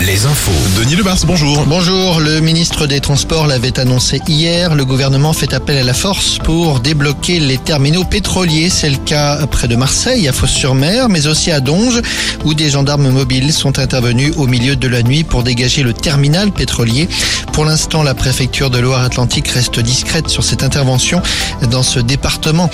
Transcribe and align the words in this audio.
les 0.00 0.24
infos. 0.24 0.80
Denis 0.80 0.96
Lebars, 0.96 1.18
bonjour. 1.26 1.64
Bonjour, 1.66 2.20
le 2.20 2.40
ministre 2.40 2.86
des 2.86 3.00
Transports 3.00 3.46
l'avait 3.46 3.78
annoncé 3.78 4.20
hier. 4.26 4.74
Le 4.74 4.86
gouvernement 4.86 5.34
fait 5.34 5.52
appel 5.52 5.76
à 5.76 5.82
la 5.82 5.92
force 5.92 6.38
pour 6.38 6.80
débloquer 6.80 7.40
les 7.40 7.58
terminaux 7.58 8.04
pétroliers. 8.04 8.70
C'est 8.70 8.88
le 8.88 8.96
cas 8.96 9.46
près 9.46 9.68
de 9.68 9.76
Marseille, 9.76 10.28
à 10.28 10.32
Fos-sur-Mer, 10.32 11.10
mais 11.10 11.26
aussi 11.26 11.50
à 11.50 11.60
Donge, 11.60 12.00
où 12.44 12.54
des 12.54 12.70
gendarmes 12.70 13.10
mobiles 13.10 13.52
sont 13.52 13.78
intervenus 13.78 14.32
au 14.36 14.46
milieu 14.46 14.76
de 14.76 14.88
la 14.88 15.02
nuit 15.02 15.24
pour 15.24 15.42
dégager 15.42 15.82
le 15.82 15.92
terminal 15.92 16.52
pétrolier. 16.52 17.06
Pour 17.52 17.66
l'instant, 17.66 18.02
la 18.02 18.14
préfecture 18.14 18.70
de 18.70 18.78
Loire-Atlantique 18.78 19.48
reste 19.48 19.80
discrète 19.80 20.28
sur 20.28 20.42
cette 20.42 20.62
intervention. 20.62 21.20
Dans 21.70 21.82
ce 21.82 22.00
département, 22.00 22.70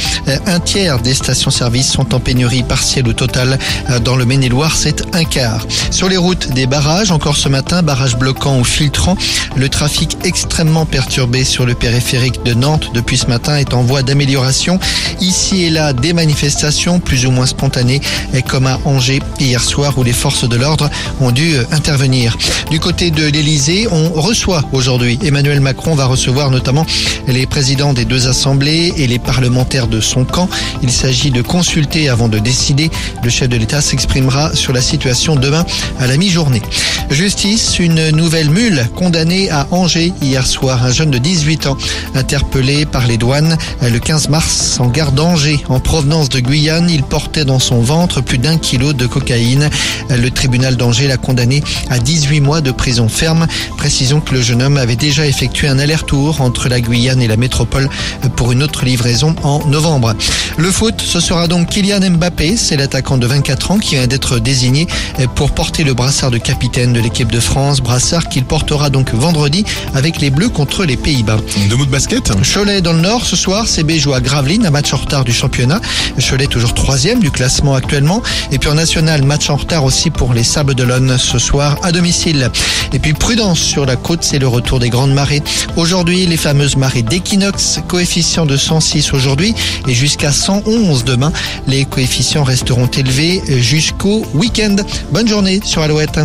un 0.47 0.61
tiers 0.61 1.01
des 1.01 1.15
stations-service 1.15 1.91
sont 1.91 2.15
en 2.15 2.21
pénurie 2.21 2.63
partielle 2.63 3.09
ou 3.09 3.13
totale. 3.13 3.59
Dans 4.05 4.15
le 4.15 4.25
Maine-et-Loire, 4.25 4.77
c'est 4.77 5.03
un 5.17 5.25
quart. 5.25 5.67
Sur 5.91 6.09
les 6.09 6.17
routes 6.17 6.53
des 6.53 6.67
barrages, 6.77 7.11
encore 7.11 7.39
ce 7.39 7.49
matin, 7.49 7.83
barrage 7.83 8.19
bloquant 8.19 8.59
ou 8.59 8.65
filtrant. 8.65 9.17
Le 9.57 9.71
trafic 9.71 10.19
extrêmement 10.25 10.85
perturbé 10.85 11.43
sur 11.43 11.65
le 11.65 11.75
périphérique 11.75 12.43
de 12.43 12.53
Nantes 12.53 12.91
depuis 12.93 13.17
ce 13.17 13.29
matin 13.29 13.57
est 13.57 13.73
en 13.73 13.81
voie 13.81 14.03
d'amélioration. 14.03 14.79
Ici 15.23 15.65
et 15.65 15.71
là, 15.71 15.95
des 15.95 16.13
manifestations 16.13 17.01
plus 17.01 17.25
ou 17.25 17.31
moins 17.31 17.47
spontanées, 17.47 18.03
comme 18.47 18.67
à 18.67 18.79
Angers 18.85 19.23
hier 19.41 19.63
soir 19.63 19.97
où 19.97 20.03
les 20.03 20.13
forces 20.13 20.47
de 20.47 20.55
l'ordre 20.55 20.91
ont 21.23 21.31
dû 21.31 21.55
intervenir. 21.73 22.37
Du 22.71 22.79
côté 22.79 23.11
de 23.11 23.25
l'Elysée, 23.25 23.89
on 23.91 24.11
reçoit 24.11 24.63
aujourd'hui. 24.73 25.19
Emmanuel 25.25 25.61
Macron 25.61 25.95
va 25.95 26.05
recevoir 26.05 26.51
notamment 26.51 26.85
les 27.27 27.47
présidents 27.47 27.95
des 27.95 28.05
deux 28.05 28.29
assemblées 28.29 28.93
et 28.99 29.07
les 29.07 29.19
parlementaires 29.19 29.87
de 29.87 30.03
son 30.03 30.27
camp. 30.27 30.47
Il 30.83 30.91
s'agit 30.91 31.31
de 31.31 31.41
consulter 31.41 32.11
avant 32.11 32.29
de 32.29 32.39
décider. 32.39 32.91
Le 33.23 33.31
chef 33.31 33.49
de 33.49 33.57
l'État 33.57 33.81
s'exprimera 33.81 34.55
sur 34.55 34.75
la 34.75 34.83
situation 34.83 35.37
demain 35.37 35.65
à 35.99 36.07
la 36.07 36.19
mi-journée. 36.19 36.61
Justice, 37.11 37.79
une 37.79 38.11
nouvelle 38.11 38.51
mule 38.51 38.87
condamnée 38.97 39.49
à 39.51 39.69
Angers 39.71 40.13
hier 40.21 40.47
soir. 40.47 40.85
Un 40.85 40.91
jeune 40.91 41.11
de 41.11 41.19
18 41.19 41.67
ans 41.67 41.77
interpellé 42.15 42.85
par 42.85 43.07
les 43.07 43.17
douanes 43.17 43.57
le 43.83 43.99
15 43.99 44.29
mars 44.29 44.79
en 44.81 44.89
gare 44.89 45.13
d'Angers 45.13 45.63
en 45.69 45.79
provenance 45.79 46.29
de 46.29 46.41
Guyane. 46.41 46.91
Il 46.91 47.03
portait 47.03 47.45
dans 47.45 47.59
son 47.59 47.81
ventre 47.81 48.21
plus 48.21 48.39
d'un 48.39 48.59
kilo 48.59 48.93
de 48.93 49.07
cocaïne. 49.07 49.71
Le 50.11 50.31
tribunal 50.31 50.77
d'Angers 50.77 51.07
l'a 51.07 51.17
condamné 51.17 51.63
à 51.91 51.99
18 51.99 52.41
mois 52.41 52.61
de 52.61 52.73
prison 52.73 53.09
ferme. 53.09 53.47
Précisons 53.77 54.21
que 54.21 54.35
le 54.35 54.43
jeune 54.43 54.63
homme 54.63 54.77
avait 54.77 54.97
déjà 54.97 55.27
effectué 55.27 55.69
un 55.69 55.79
aller-retour 55.79 56.41
entre 56.41 56.69
la 56.69 56.81
Guyane 56.81 57.23
et 57.23 57.29
la 57.29 57.37
métropole 57.37 57.89
pour 58.35 58.53
une 58.53 58.63
autre 58.63 58.85
livraison 58.85 59.35
en 59.43 59.65
novembre. 59.67 60.15
Le 60.59 60.71
foot, 60.71 61.03
ce 61.03 61.21
sera 61.21 61.49
donc 61.49 61.69
Kylian 61.69 62.01
Mbappé. 62.13 62.57
C'est 62.57 62.79
l'attaquant 62.79 63.19
de 63.19 63.27
24 63.27 63.73
ans 63.73 63.79
qui 63.79 63.97
vient 63.97 64.07
d'être 64.07 64.39
désigné 64.39 64.87
pour 65.35 65.51
porter 65.51 65.85
le 65.85 65.93
brassard 65.93 66.31
de 66.31 66.39
capitaine 66.39 66.95
de 66.95 67.01
l'équipe 67.01 67.31
de 67.31 67.41
France, 67.41 67.83
brassard 67.83 68.29
qu'il 68.31 68.45
portera 68.45 68.89
donc 68.89 69.13
vendredi 69.13 69.67
avec 69.95 70.19
les 70.19 70.31
Bleus 70.31 70.49
contre 70.49 70.85
les 70.87 70.97
Pays-Bas. 70.97 71.37
Deux 71.69 71.77
mots 71.77 71.85
de 71.85 71.91
basket 71.91 72.33
Cholet 72.43 72.81
dans 72.81 72.95
le 72.95 73.01
Nord 73.01 73.27
ce 73.27 73.37
soir, 73.37 73.69
CB 73.69 73.99
joue 73.99 74.15
à 74.15 74.21
Gravelines, 74.21 74.65
un 74.65 74.71
match 74.71 74.95
en 74.95 74.97
retard 74.97 75.25
du 75.25 75.33
championnat. 75.33 75.81
Cholet 76.19 76.47
toujours 76.47 76.73
troisième 76.73 77.21
du 77.21 77.31
classement 77.31 77.75
actuellement. 77.75 78.23
Et 78.51 78.59
puis 78.59 78.71
en 78.71 78.75
national, 78.75 79.25
match 79.25 79.51
en 79.51 79.57
retard 79.57 79.85
aussi 79.85 80.09
pour 80.09 80.33
les 80.33 80.45
Sables 80.45 80.75
d'Olonne 80.75 81.19
ce 81.19 81.39
soir 81.39 81.77
à 81.83 81.93
domicile. 81.93 82.51
Et 82.95 82.99
puis 82.99 83.13
prudence 83.13 83.59
sur 83.59 83.85
la 83.85 83.97
côte, 83.97 84.23
c'est 84.23 84.39
le 84.39 84.49
retour 84.49 84.79
des 84.79 84.89
grandes 84.89 85.13
marées. 85.13 85.43
Aujourd'hui, 85.77 86.25
les 86.25 86.39
fameuses 86.39 86.77
marées 86.77 87.03
d'équinoxe, 87.03 87.81
coefficient 87.89 88.47
de 88.47 88.57
106 88.57 89.13
aujourd'hui 89.13 89.55
et 89.87 89.93
jusqu'à 89.93 90.33
111 90.47 91.03
demain. 91.05 91.33
Les 91.67 91.85
coefficients 91.85 92.45
resteront 92.45 92.87
élevés 92.87 93.43
jusqu'au 93.49 94.25
week-end. 94.35 94.77
Bonne 95.11 95.27
journée 95.27 95.61
sur 95.65 95.83
Alouette. 95.83 96.21